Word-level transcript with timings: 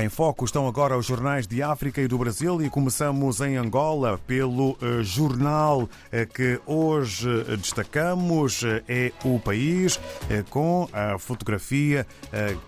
Em 0.00 0.08
foco 0.08 0.46
estão 0.46 0.66
agora 0.66 0.96
os 0.96 1.04
jornais 1.04 1.46
de 1.46 1.62
África 1.62 2.00
e 2.00 2.08
do 2.08 2.16
Brasil 2.16 2.62
e 2.62 2.70
começamos 2.70 3.42
em 3.42 3.58
Angola 3.58 4.18
pelo 4.26 4.70
uh, 4.70 5.02
jornal 5.02 5.82
uh, 5.82 5.88
que 6.32 6.58
hoje 6.64 7.28
destacamos 7.58 8.62
uh, 8.62 8.82
é 8.88 9.12
o 9.22 9.38
país 9.38 10.00
com 10.48 10.88
a 10.90 11.18
fotografia 11.18 12.06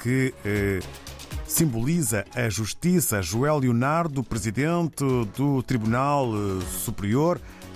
que 0.02 0.34
simboliza 1.46 2.24
a 2.34 2.48
justiça. 2.48 3.22
Joel 3.22 3.58
Leonardo, 3.58 4.22
presidente 4.22 5.04
do 5.36 5.62
Tribunal 5.62 6.28
Superior 6.84 7.38
eh, 7.38 7.71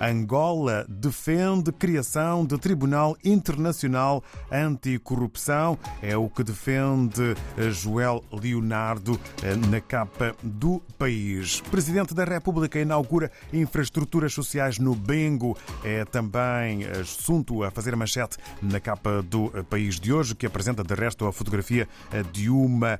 Angola 0.00 0.86
defende 0.88 1.72
criação 1.72 2.44
de 2.44 2.58
Tribunal 2.58 3.16
Internacional 3.24 4.22
Anticorrupção. 4.50 5.78
É 6.00 6.16
o 6.16 6.28
que 6.28 6.44
defende 6.44 7.34
eh, 7.56 7.70
Joel 7.70 8.24
Leonardo 8.32 9.18
eh, 9.42 9.56
na 9.68 9.80
capa 9.80 10.34
do 10.42 10.80
país. 10.98 11.60
Presidente 11.70 12.14
da 12.14 12.24
República 12.24 12.78
inaugura 12.78 13.30
infraestruturas 13.52 14.32
sociais 14.32 14.78
no 14.78 14.94
Bengo. 14.94 15.56
É 15.82 16.04
também 16.04 16.84
assunto 16.84 17.62
a 17.62 17.70
fazer 17.70 17.96
manchete 17.96 18.36
na 18.60 18.80
capa 18.80 19.22
do 19.22 19.50
país 19.64 19.98
de 19.98 20.12
hoje, 20.12 20.34
que 20.34 20.46
apresenta 20.46 20.82
de 20.84 20.94
resto 20.94 21.26
a 21.26 21.32
fotografia 21.32 21.88
de 22.32 22.48
uma 22.48 22.98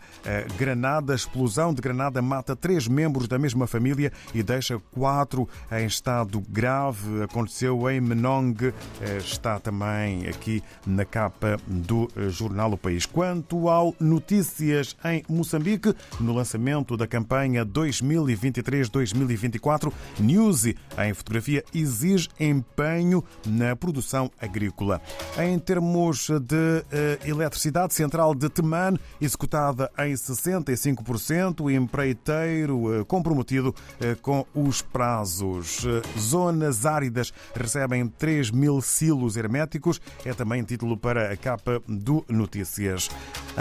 granada. 0.56 1.14
explosão 1.14 1.72
de 1.72 1.80
granada 1.80 2.20
mata 2.20 2.56
três 2.56 2.88
membros 2.88 3.28
da 3.28 3.38
mesma 3.38 3.66
família 3.66 4.12
e 4.34 4.42
deixa 4.42 4.78
quatro 4.92 5.48
em 5.70 5.86
estado 5.86 6.31
estado 6.32 6.42
grave 6.48 7.22
aconteceu 7.22 7.90
em 7.90 8.00
Menong, 8.00 8.56
eh, 8.62 8.72
está 9.18 9.60
também 9.60 10.26
aqui 10.26 10.62
na 10.86 11.04
capa 11.04 11.58
do 11.66 12.08
eh, 12.16 12.30
jornal 12.30 12.72
O 12.72 12.78
País. 12.78 13.04
Quanto 13.04 13.68
ao 13.68 13.94
Notícias 14.00 14.96
em 15.04 15.22
Moçambique, 15.28 15.94
no 16.20 16.32
lançamento 16.32 16.96
da 16.96 17.06
campanha 17.06 17.66
2023-2024, 17.66 19.92
Newsy, 20.18 20.74
em 20.98 21.12
fotografia, 21.12 21.62
exige 21.74 22.30
empenho 22.40 23.22
na 23.46 23.76
produção 23.76 24.30
agrícola. 24.40 25.02
Em 25.38 25.58
termos 25.58 26.28
de 26.28 26.82
eh, 26.90 27.18
eletricidade 27.26 27.92
central 27.92 28.34
de 28.34 28.48
Teman, 28.48 28.98
executada 29.20 29.90
em 29.98 30.14
65%, 30.14 31.70
empreiteiro 31.72 33.04
comprometido 33.06 33.74
com 34.20 34.44
os 34.54 34.82
prazos. 34.82 35.86
Zonas 36.22 36.86
áridas 36.86 37.32
recebem 37.54 38.06
3 38.06 38.50
mil 38.50 38.80
silos 38.80 39.36
herméticos. 39.36 40.00
É 40.24 40.32
também 40.32 40.62
título 40.62 40.96
para 40.96 41.32
a 41.32 41.36
capa 41.36 41.82
do 41.88 42.24
Notícias. 42.28 43.10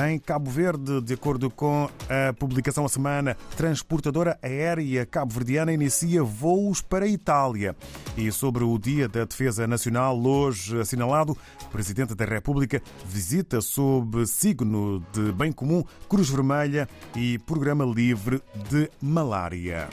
Em 0.08 0.18
Cabo 0.18 0.50
Verde, 0.50 1.02
de 1.02 1.14
acordo 1.14 1.50
com 1.50 1.90
a 2.10 2.34
publicação 2.34 2.86
a 2.86 2.90
semana, 2.90 3.36
transportadora 3.58 4.40
aérea 4.42 5.06
cabo-verdiana 5.06 5.74
inicia 5.74 6.24
voos 6.24 6.82
para 6.82 7.06
a 7.06 7.08
Itália. 7.08 7.76
E 8.16 8.32
sobre 8.32 8.64
o 8.64 8.78
Dia 8.78 9.08
da 9.08 9.26
Defesa 9.26 9.68
Nacional, 9.68 10.18
hoje 10.22 10.80
assinalado, 10.80 11.38
o 11.64 11.70
Presidente 11.70 12.16
da 12.16 12.26
República 12.26 12.82
visita 13.06 13.60
sob 13.62 14.26
signo 14.26 15.04
de 15.12 15.32
bem 15.32 15.52
comum 15.52 15.84
Cruz 16.08 16.30
Vermelha 16.30 16.88
e 17.16 17.38
Programa 17.40 17.86
Livre 17.86 18.42
de 18.70 18.90
Malária. 19.02 19.90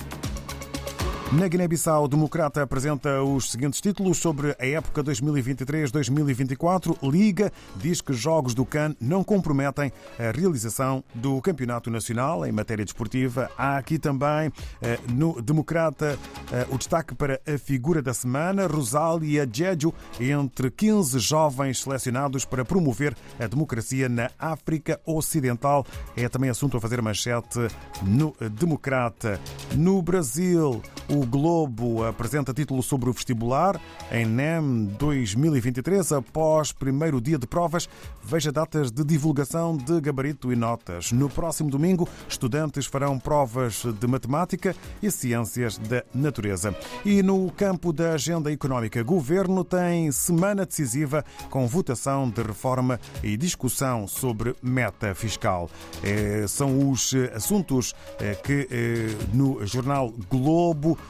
Na 1.30 1.46
Guiné-Bissau, 1.46 2.04
o 2.04 2.08
Democrata 2.08 2.62
apresenta 2.62 3.22
os 3.22 3.50
seguintes 3.50 3.82
títulos 3.82 4.16
sobre 4.16 4.56
a 4.58 4.66
época 4.66 5.04
2023-2024. 5.04 6.96
Liga 7.02 7.52
diz 7.76 8.00
que 8.00 8.14
jogos 8.14 8.54
do 8.54 8.64
CAN 8.64 8.96
não 8.98 9.22
comprometem 9.22 9.92
a 10.18 10.34
realização 10.34 11.04
do 11.14 11.38
Campeonato 11.42 11.90
Nacional 11.90 12.46
em 12.46 12.52
matéria 12.52 12.82
desportiva. 12.82 13.50
Há 13.58 13.76
aqui 13.76 13.98
também 13.98 14.50
eh, 14.80 14.98
no 15.12 15.42
Democrata 15.42 16.18
eh, 16.50 16.66
o 16.70 16.78
destaque 16.78 17.14
para 17.14 17.38
a 17.46 17.58
figura 17.58 18.00
da 18.00 18.14
semana, 18.14 18.66
Rosália 18.66 19.46
Jeju, 19.52 19.92
entre 20.18 20.70
15 20.70 21.18
jovens 21.18 21.82
selecionados 21.82 22.46
para 22.46 22.64
promover 22.64 23.14
a 23.38 23.46
democracia 23.46 24.08
na 24.08 24.30
África 24.38 24.98
Ocidental. 25.04 25.84
É 26.16 26.26
também 26.26 26.48
assunto 26.48 26.78
a 26.78 26.80
fazer 26.80 27.02
manchete 27.02 27.68
no 28.02 28.34
Democrata. 28.52 29.38
No 29.76 30.00
Brasil, 30.00 30.80
o 31.17 31.17
o 31.18 31.26
Globo 31.26 32.04
apresenta 32.04 32.54
título 32.54 32.80
sobre 32.80 33.10
o 33.10 33.12
vestibular 33.12 33.80
em 34.12 34.24
NEM 34.24 34.84
2023. 34.98 36.12
Após 36.12 36.70
primeiro 36.70 37.20
dia 37.20 37.36
de 37.36 37.46
provas, 37.46 37.88
veja 38.22 38.52
datas 38.52 38.90
de 38.92 39.02
divulgação 39.02 39.76
de 39.76 40.00
gabarito 40.00 40.52
e 40.52 40.56
notas. 40.56 41.10
No 41.10 41.28
próximo 41.28 41.70
domingo, 41.70 42.08
estudantes 42.28 42.86
farão 42.86 43.18
provas 43.18 43.82
de 43.84 44.06
matemática 44.06 44.76
e 45.02 45.10
ciências 45.10 45.76
da 45.76 46.04
natureza. 46.14 46.74
E 47.04 47.20
no 47.20 47.50
campo 47.50 47.92
da 47.92 48.12
agenda 48.12 48.52
económica, 48.52 49.02
governo 49.02 49.64
tem 49.64 50.12
semana 50.12 50.64
decisiva 50.64 51.24
com 51.50 51.66
votação 51.66 52.30
de 52.30 52.42
reforma 52.42 53.00
e 53.24 53.36
discussão 53.36 54.06
sobre 54.06 54.54
meta 54.62 55.14
fiscal. 55.14 55.68
É, 56.02 56.46
são 56.46 56.90
os 56.90 57.12
assuntos 57.34 57.94
é, 58.20 58.34
que 58.34 58.68
é, 58.70 59.34
no 59.34 59.66
jornal 59.66 60.12
Globo 60.30 60.96
eh, 60.98 61.07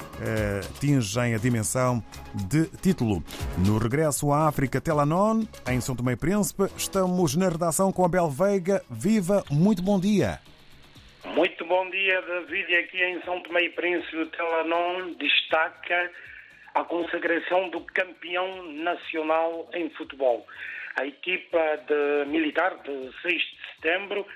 atingem 0.77 1.35
a 1.35 1.39
dimensão 1.39 2.03
de 2.35 2.67
título. 2.79 3.23
No 3.65 3.79
regresso 3.79 4.33
à 4.33 4.49
África 4.49 4.81
Telanon, 4.81 5.45
em 5.69 5.81
São 5.81 5.95
Tomé 5.95 6.13
e 6.13 6.17
Príncipe, 6.17 6.65
estamos 6.77 7.37
na 7.37 7.49
redação 7.49 7.93
com 7.93 8.05
a 8.05 8.09
Bel 8.09 8.29
Veiga. 8.29 8.83
Viva, 8.91 9.45
muito 9.51 9.83
bom 9.83 9.99
dia. 9.99 10.41
Muito 11.35 11.65
bom 11.65 11.89
dia, 11.91 12.23
David. 12.23 12.75
Aqui 12.77 13.03
em 13.03 13.21
São 13.23 13.41
Tomé 13.41 13.65
e 13.65 13.71
Príncipe, 13.71 14.17
o 14.17 14.27
Telanon 14.27 15.15
destaca 15.19 16.11
a 16.75 16.85
consagração 16.85 17.69
do 17.71 17.81
campeão 17.81 18.73
nacional 18.73 19.69
em 19.75 19.91
futebol. 19.91 20.47
A 20.97 21.07
equipa 21.07 21.59
de 21.87 22.31
militar 22.31 22.77
de 22.83 23.11
6 23.23 23.35
de 23.35 23.75
setembro 23.75 24.27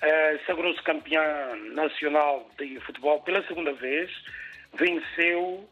eh, 0.00 0.38
sagrou-se 0.46 0.82
campeã 0.82 1.56
nacional 1.74 2.48
de 2.58 2.80
futebol 2.80 3.20
pela 3.22 3.44
segunda 3.46 3.72
vez 3.72 4.10
venceu 4.74 5.68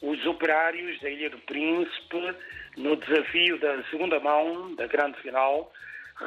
os 0.00 0.26
operários 0.26 1.00
da 1.00 1.10
Ilha 1.10 1.30
do 1.30 1.38
Príncipe 1.38 2.36
no 2.76 2.96
desafio 2.96 3.58
da 3.58 3.82
segunda 3.84 4.20
mão 4.20 4.74
da 4.76 4.86
grande 4.86 5.20
final, 5.20 5.72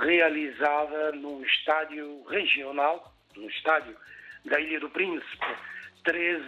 realizada 0.02 1.12
no 1.14 1.44
estádio 1.46 2.24
regional, 2.24 3.14
no 3.36 3.50
estádio 3.50 3.96
da 4.46 4.60
Ilha 4.60 4.80
do 4.80 4.90
Príncipe, 4.90 5.46
13 6.04 6.44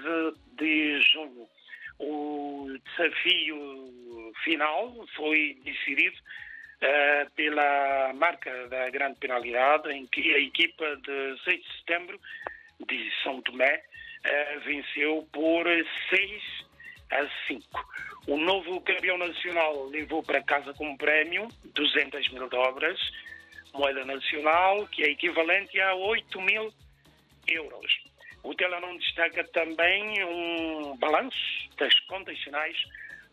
de 0.58 1.00
junho. 1.02 1.48
O 2.00 2.68
desafio 2.86 4.34
final 4.44 4.94
foi 5.16 5.58
decidido 5.64 6.18
uh, 6.18 7.32
pela 7.32 8.12
marca 8.16 8.68
da 8.68 8.90
grande 8.90 9.20
penalidade, 9.20 9.90
em 9.92 10.06
que 10.08 10.34
a 10.34 10.40
equipa 10.40 10.96
de 10.98 11.44
6 11.44 11.62
de 11.62 11.78
setembro 11.78 12.20
de 12.88 13.12
São 13.24 13.42
Tomé 13.42 13.84
uh, 14.26 14.60
venceu 14.62 15.28
por 15.32 15.66
6 16.10 16.42
a 17.12 17.28
5. 17.48 17.64
O 18.28 18.38
novo 18.38 18.80
campeão 18.82 19.18
nacional 19.18 19.86
levou 19.86 20.24
para 20.24 20.42
casa 20.44 20.74
como 20.74 20.98
prémio 20.98 21.48
200 21.74 22.30
mil 22.30 22.48
dobras, 22.50 23.00
moeda 23.74 24.06
nacional, 24.06 24.88
que 24.88 25.04
é 25.04 25.10
equivalente 25.12 25.80
a 25.80 25.94
8 25.96 26.42
mil 26.42 26.74
euros. 27.48 28.04
O 28.44 28.54
Telenor 28.54 28.98
destaca 28.98 29.44
também 29.46 30.24
um 30.26 30.98
balanço 30.98 31.38
das 31.78 31.98
contas 32.02 32.38
finais 32.40 32.78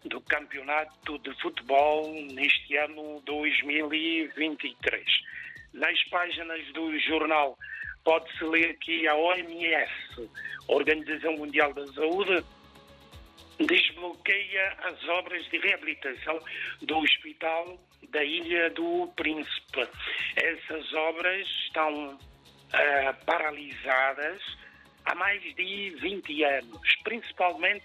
do 0.05 0.21
campeonato 0.21 1.19
de 1.19 1.33
futebol 1.41 2.13
neste 2.33 2.77
ano 2.77 3.21
2023. 3.27 5.05
Nas 5.75 6.03
páginas 6.05 6.65
do 6.73 6.99
jornal 7.01 7.57
pode-se 8.05 8.45
ler 8.45 8.77
que 8.79 9.07
a 9.07 9.15
OMS, 9.15 10.31
Organização 10.69 11.37
Mundial 11.37 11.73
da 11.75 11.87
Saúde, 11.89 12.45
desbloqueia 13.59 14.77
as 14.85 15.09
obras 15.09 15.45
de 15.51 15.59
reabilitação 15.59 16.39
do 16.83 16.99
Hospital 16.99 17.79
da 18.11 18.25
Ilha 18.25 18.71
do 18.71 19.09
Príncipe. 19.17 19.89
Essas 20.37 20.93
obras 20.95 21.47
estão 21.67 22.15
uh, 22.15 23.25
paralisadas 23.25 24.41
há 25.05 25.15
mais 25.15 25.43
de 25.55 25.91
20 26.01 26.45
anos, 26.45 26.97
principalmente 27.05 27.85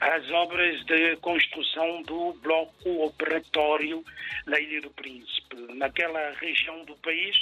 as 0.00 0.28
obras 0.30 0.84
de 0.86 1.16
construção 1.16 2.02
do 2.02 2.32
bloco 2.42 3.04
operatório 3.04 4.04
na 4.46 4.58
Ilha 4.58 4.80
do 4.80 4.90
Príncipe. 4.90 5.56
Naquela 5.74 6.32
região 6.40 6.84
do 6.84 6.96
país, 6.96 7.36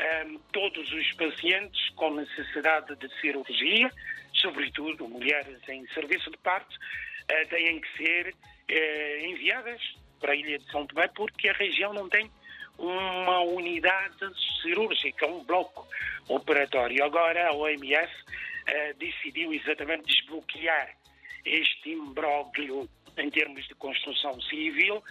um, 0.00 0.38
todos 0.52 0.92
os 0.92 1.12
pacientes 1.12 1.88
com 1.90 2.14
necessidade 2.14 2.94
de 2.96 3.20
cirurgia, 3.20 3.90
sobretudo 4.34 5.08
mulheres 5.08 5.58
em 5.68 5.86
serviço 5.88 6.30
de 6.30 6.38
parto, 6.38 6.74
uh, 6.74 7.48
têm 7.48 7.80
que 7.80 7.96
ser 7.96 8.34
uh, 8.34 9.26
enviadas 9.26 9.80
para 10.20 10.32
a 10.32 10.36
Ilha 10.36 10.58
de 10.58 10.70
São 10.70 10.86
Tomé 10.86 11.08
porque 11.08 11.48
a 11.48 11.52
região 11.52 11.92
não 11.92 12.08
tem 12.08 12.30
uma 12.78 13.40
unidade 13.42 14.26
cirúrgica, 14.62 15.26
um 15.26 15.44
bloco 15.44 15.86
operatório. 16.28 17.04
Agora 17.04 17.48
a 17.48 17.52
OMS 17.52 18.12
uh, 18.12 18.98
decidiu 18.98 19.52
exatamente 19.52 20.06
desbloquear 20.06 20.96
este 21.44 21.90
imbróglio 21.90 22.88
em 23.18 23.30
termos 23.30 23.66
de 23.68 23.74
construção 23.74 24.40
civil. 24.42 25.02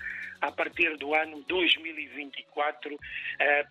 A 0.42 0.52
partir 0.52 0.98
do 0.98 1.14
ano 1.14 1.42
2024, 1.48 2.96
uh, 2.96 3.00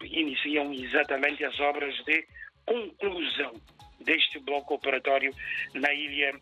iniciam 0.05 0.73
exatamente 0.73 1.44
as 1.44 1.58
obras 1.61 1.94
de 2.05 2.26
conclusão 2.64 3.61
deste 4.00 4.38
bloco 4.38 4.75
operatório 4.75 5.34
na 5.75 5.93
ilha 5.93 6.34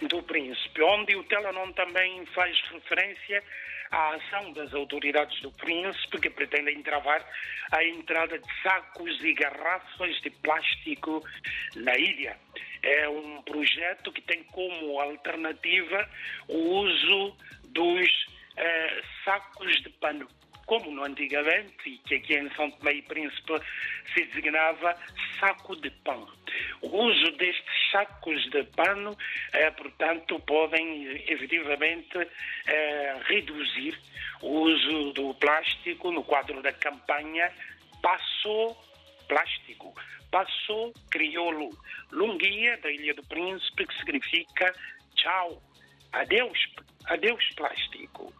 do 0.00 0.22
Príncipe, 0.22 0.82
onde 0.82 1.16
o 1.16 1.24
Telenon 1.24 1.72
também 1.72 2.24
faz 2.26 2.56
referência 2.70 3.42
à 3.90 4.14
ação 4.14 4.52
das 4.52 4.74
autoridades 4.74 5.40
do 5.40 5.50
Príncipe 5.52 6.20
que 6.20 6.30
pretendem 6.30 6.82
travar 6.82 7.24
a 7.72 7.84
entrada 7.84 8.38
de 8.38 8.62
sacos 8.62 9.24
e 9.24 9.32
garrafas 9.32 10.20
de 10.20 10.30
plástico 10.30 11.24
na 11.76 11.96
ilha. 11.96 12.36
É 12.86 13.08
um 13.08 13.42
projeto 13.42 14.12
que 14.12 14.20
tem 14.20 14.44
como 14.44 15.00
alternativa 15.00 16.08
o 16.46 16.56
uso 16.56 17.36
dos 17.64 18.08
eh, 18.56 19.02
sacos 19.24 19.82
de 19.82 19.90
pano 19.90 20.28
como 20.66 20.90
no 20.90 21.04
antigamente, 21.04 21.88
e 21.88 21.98
que 21.98 22.16
aqui 22.16 22.34
em 22.34 22.50
São 22.54 22.70
Tomé 22.72 22.94
e 22.94 23.02
Príncipe 23.02 23.52
se 24.12 24.24
designava 24.26 24.94
saco 25.38 25.76
de 25.76 25.90
pão. 25.90 26.28
O 26.82 26.88
uso 26.88 27.30
destes 27.32 27.90
sacos 27.92 28.50
de 28.50 28.64
pano, 28.64 29.16
eh, 29.52 29.70
portanto, 29.70 30.40
podem 30.40 31.06
efetivamente 31.28 32.18
eh, 32.66 33.16
reduzir 33.26 33.96
o 34.42 34.48
uso 34.48 35.12
do 35.12 35.34
plástico 35.34 36.10
no 36.10 36.24
quadro 36.24 36.60
da 36.60 36.72
campanha 36.72 37.50
Passou 38.02 38.76
Plástico. 39.28 39.94
Passou 40.30 40.92
Crioulo, 41.10 41.70
Lunguia, 42.10 42.76
da 42.78 42.90
Ilha 42.90 43.14
do 43.14 43.22
Príncipe, 43.24 43.86
que 43.86 43.98
significa 43.98 44.74
tchau, 45.14 45.62
adeus, 46.12 46.58
adeus 47.06 47.44
plástico. 47.56 48.32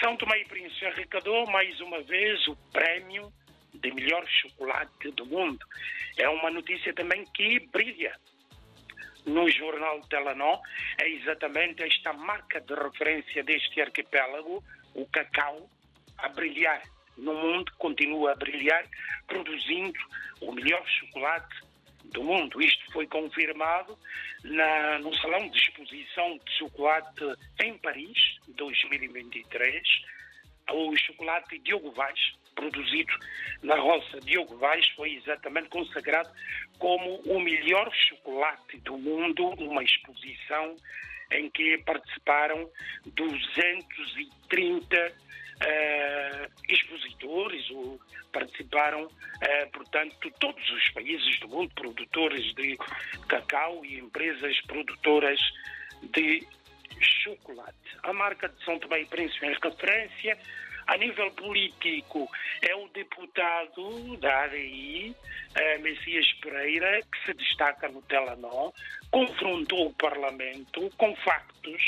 São 0.00 0.16
Tomé 0.16 0.40
e 0.40 0.44
Príncipe 0.44 0.86
arrecadou 0.86 1.46
mais 1.50 1.80
uma 1.80 2.00
vez 2.02 2.46
o 2.46 2.56
prémio 2.72 3.32
de 3.74 3.92
melhor 3.92 4.26
chocolate 4.26 5.10
do 5.12 5.26
mundo. 5.26 5.64
É 6.16 6.28
uma 6.28 6.50
notícia 6.50 6.92
também 6.94 7.24
que 7.34 7.60
brilha 7.70 8.14
no 9.26 9.48
jornal 9.50 10.00
Telenor. 10.08 10.60
É 10.98 11.08
exatamente 11.08 11.82
esta 11.82 12.12
marca 12.12 12.60
de 12.60 12.74
referência 12.74 13.42
deste 13.44 13.80
arquipélago, 13.80 14.62
o 14.94 15.06
cacau, 15.06 15.68
a 16.18 16.28
brilhar 16.28 16.82
no 17.18 17.34
mundo, 17.34 17.72
continua 17.78 18.32
a 18.32 18.36
brilhar, 18.36 18.84
produzindo 19.26 19.98
o 20.40 20.52
melhor 20.52 20.84
chocolate 20.86 21.68
do 22.04 22.22
mundo. 22.22 22.60
Isto 22.60 22.92
foi 22.92 23.06
confirmado 23.06 23.98
na, 24.44 24.98
no 25.00 25.14
Salão 25.16 25.48
de 25.48 25.58
Exposição 25.58 26.38
de 26.38 26.52
Chocolate 26.58 27.24
em 27.62 27.76
Paris, 27.78 28.38
2023. 28.48 29.82
O 30.70 30.96
chocolate 30.96 31.58
Diogo 31.58 31.90
Vaz, 31.92 32.18
produzido 32.54 33.12
na 33.62 33.76
roça 33.76 34.20
Diogo 34.20 34.56
Vaz, 34.58 34.86
foi 34.90 35.14
exatamente 35.14 35.68
consagrado 35.68 36.30
como 36.78 37.20
o 37.22 37.40
melhor 37.40 37.90
chocolate 38.08 38.76
do 38.78 38.98
mundo 38.98 39.54
numa 39.56 39.82
exposição 39.82 40.76
em 41.30 41.50
que 41.50 41.78
participaram 41.78 42.70
230 43.06 44.96
uh, 44.96 46.27
ou 47.70 48.00
participaram, 48.32 49.04
uh, 49.04 49.70
portanto, 49.72 50.30
todos 50.38 50.70
os 50.70 50.88
países 50.90 51.40
do 51.40 51.48
mundo, 51.48 51.72
produtores 51.74 52.54
de 52.54 52.76
cacau 53.28 53.84
e 53.84 53.98
empresas 53.98 54.60
produtoras 54.62 55.40
de 56.14 56.46
chocolate. 57.00 57.76
A 58.02 58.12
marca 58.12 58.48
de 58.48 58.64
São 58.64 58.78
Tomé 58.78 59.02
e 59.02 59.06
Príncipe 59.06 59.46
em 59.46 59.54
referência 59.54 60.38
a 60.88 60.96
nível 60.96 61.30
político, 61.32 62.28
é 62.62 62.74
o 62.74 62.88
deputado 62.88 64.16
da 64.16 64.44
ADI, 64.44 65.14
eh, 65.54 65.78
Messias 65.78 66.32
Pereira, 66.40 67.02
que 67.02 67.26
se 67.26 67.34
destaca 67.34 67.88
no 67.88 68.00
Telenor, 68.02 68.72
confrontou 69.10 69.88
o 69.88 69.94
Parlamento 69.94 70.90
com 70.96 71.14
factos 71.16 71.82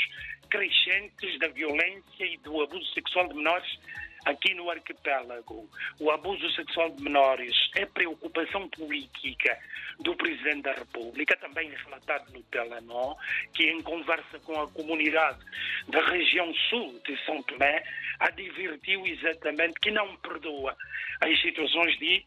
crescentes 0.51 1.39
da 1.39 1.47
violência 1.47 2.25
e 2.25 2.37
do 2.37 2.61
abuso 2.61 2.93
sexual 2.93 3.27
de 3.27 3.33
menores 3.33 3.79
aqui 4.25 4.53
no 4.53 4.69
arquipélago. 4.69 5.69
O 5.99 6.11
abuso 6.11 6.49
sexual 6.51 6.89
de 6.91 7.03
menores 7.03 7.55
é 7.75 7.85
preocupação 7.85 8.67
política 8.69 9.57
do 9.99 10.15
Presidente 10.15 10.63
da 10.63 10.73
República, 10.73 11.37
também 11.37 11.69
relatado 11.69 12.31
no 12.33 12.41
Telenor, 12.43 13.17
que 13.53 13.69
em 13.69 13.81
conversa 13.81 14.39
com 14.39 14.59
a 14.59 14.67
comunidade 14.69 15.39
da 15.87 16.01
região 16.05 16.53
sul 16.69 16.99
de 17.05 17.17
São 17.25 17.41
Tomé, 17.43 17.83
advertiu 18.19 19.05
exatamente 19.05 19.79
que 19.79 19.91
não 19.91 20.15
perdoa 20.17 20.75
as 21.21 21.41
situações 21.41 21.97
de 21.99 22.25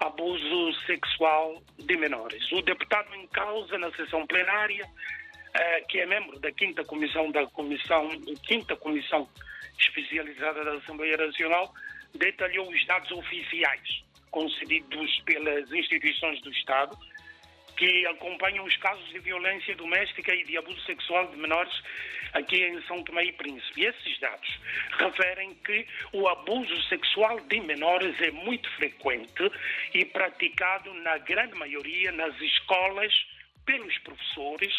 abuso 0.00 0.72
sexual 0.86 1.62
de 1.78 1.96
menores. 1.96 2.50
O 2.52 2.62
deputado 2.62 3.14
em 3.14 3.26
causa 3.28 3.76
na 3.78 3.90
sessão 3.92 4.26
plenária 4.26 4.88
eh, 5.54 5.80
que 5.88 6.00
é 6.00 6.06
membro 6.06 6.38
da 6.38 6.52
quinta 6.52 6.84
comissão 6.84 7.30
da 7.30 7.46
comissão, 7.46 8.08
quinta 8.42 8.76
comissão 8.76 9.28
especializada 9.78 10.64
da 10.64 10.72
Assembleia 10.74 11.16
Nacional, 11.16 11.72
detalhou 12.14 12.68
os 12.68 12.86
dados 12.86 13.10
oficiais 13.10 14.04
concedidos 14.30 15.20
pelas 15.24 15.70
instituições 15.72 16.40
do 16.42 16.50
Estado 16.50 16.96
que 17.76 18.06
acompanham 18.06 18.64
os 18.64 18.76
casos 18.76 19.08
de 19.08 19.18
violência 19.20 19.74
doméstica 19.74 20.34
e 20.34 20.44
de 20.44 20.58
abuso 20.58 20.80
sexual 20.82 21.26
de 21.28 21.36
menores 21.38 21.72
aqui 22.34 22.62
em 22.62 22.80
São 22.82 23.02
Tomé 23.02 23.24
e 23.24 23.32
Príncipe. 23.32 23.80
E 23.80 23.86
esses 23.86 24.20
dados 24.20 24.60
referem 24.98 25.54
que 25.64 25.86
o 26.12 26.28
abuso 26.28 26.82
sexual 26.88 27.40
de 27.40 27.58
menores 27.60 28.20
é 28.20 28.30
muito 28.30 28.68
frequente 28.76 29.50
e 29.94 30.04
praticado 30.04 30.92
na 30.94 31.16
grande 31.18 31.54
maioria 31.54 32.12
nas 32.12 32.38
escolas 32.40 33.12
pelos 33.64 33.96
professores 33.98 34.74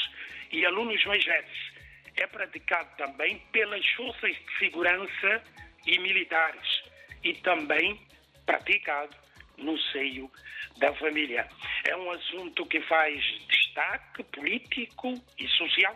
e 0.51 0.65
alunos 0.65 1.03
mais 1.05 1.23
velhos. 1.23 1.71
É 2.15 2.27
praticado 2.27 2.89
também 2.97 3.39
pelas 3.51 3.85
forças 3.91 4.35
de 4.35 4.57
segurança 4.59 5.43
e 5.85 5.97
militares 5.99 6.83
e 7.23 7.33
também 7.35 7.99
praticado 8.45 9.15
no 9.57 9.77
seio 9.91 10.29
da 10.77 10.93
família. 10.95 11.47
É 11.83 11.95
um 11.95 12.11
assunto 12.11 12.65
que 12.65 12.81
faz 12.81 13.23
destaque 13.47 14.23
político 14.23 15.13
e 15.37 15.47
social 15.47 15.95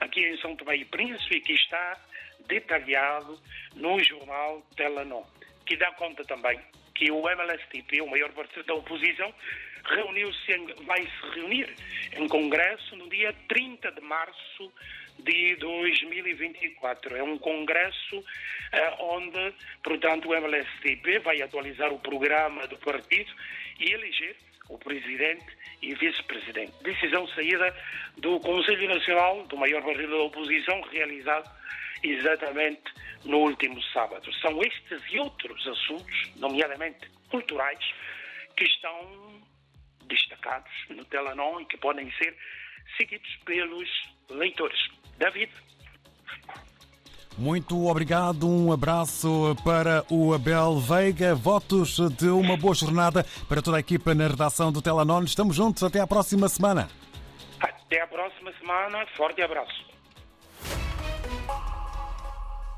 aqui 0.00 0.20
em 0.20 0.36
São 0.38 0.56
Tomé 0.56 0.76
e 0.76 0.84
Príncipe 0.84 1.36
e 1.36 1.40
que 1.40 1.52
está 1.52 2.00
detalhado 2.46 3.40
no 3.76 4.02
jornal 4.02 4.62
Telenor, 4.76 5.26
que 5.64 5.76
dá 5.76 5.92
conta 5.92 6.24
também 6.24 6.60
que 7.02 7.10
o 7.10 7.28
MLSTP, 7.28 8.00
o 8.00 8.06
maior 8.06 8.30
partido 8.30 8.64
da 8.64 8.74
oposição, 8.74 9.34
reuniu-se, 9.84 10.56
vai 10.84 11.02
se 11.02 11.34
reunir 11.34 11.68
em 12.16 12.28
congresso 12.28 12.94
no 12.94 13.08
dia 13.08 13.34
30 13.48 13.90
de 13.90 14.00
março 14.02 14.72
de 15.18 15.56
2024. 15.56 17.16
É 17.16 17.22
um 17.24 17.36
congresso 17.38 18.18
uh, 18.18 19.02
onde, 19.16 19.52
portanto, 19.82 20.28
o 20.28 20.34
MLSTP 20.34 21.18
vai 21.18 21.42
atualizar 21.42 21.92
o 21.92 21.98
programa 21.98 22.68
do 22.68 22.78
partido 22.78 23.32
e 23.80 23.92
eleger 23.92 24.36
o 24.68 24.78
presidente 24.78 25.46
e 25.80 25.94
vice-presidente. 25.94 26.72
Decisão 26.82 27.26
saída 27.28 27.74
do 28.18 28.38
Conselho 28.40 28.88
Nacional 28.88 29.44
do 29.46 29.56
maior 29.56 29.82
partido 29.82 30.10
da 30.10 30.24
oposição, 30.24 30.80
realizado 30.82 31.50
exatamente 32.02 32.82
no 33.24 33.38
último 33.38 33.80
sábado. 33.92 34.32
São 34.34 34.60
estes 34.62 35.02
e 35.10 35.18
outros 35.18 35.66
assuntos, 35.66 36.30
nomeadamente 36.36 37.08
culturais, 37.30 37.78
que 38.56 38.64
estão 38.64 39.42
destacados 40.06 40.72
no 40.90 41.04
Telenon 41.04 41.60
e 41.60 41.66
que 41.66 41.76
podem 41.78 42.10
ser 42.12 42.36
seguidos 42.96 43.36
pelos 43.44 43.88
leitores. 44.28 44.78
David. 45.18 45.52
Muito 47.38 47.86
obrigado, 47.86 48.48
um 48.48 48.72
abraço 48.72 49.56
para 49.64 50.04
o 50.10 50.34
Abel 50.34 50.78
Veiga. 50.78 51.34
Votos 51.34 51.98
de 52.18 52.28
uma 52.28 52.56
boa 52.56 52.74
jornada 52.74 53.24
para 53.48 53.62
toda 53.62 53.78
a 53.78 53.80
equipa 53.80 54.14
na 54.14 54.28
redação 54.28 54.70
do 54.70 54.82
Telenon. 54.82 55.24
Estamos 55.24 55.56
juntos, 55.56 55.82
até 55.82 56.00
à 56.00 56.06
próxima 56.06 56.48
semana. 56.48 56.88
Até 57.60 58.02
à 58.02 58.06
próxima 58.06 58.52
semana, 58.58 59.06
forte 59.16 59.40
abraço. 59.42 59.91